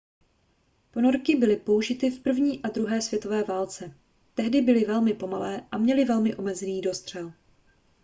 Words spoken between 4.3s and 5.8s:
tehdy byly velmi pomalé a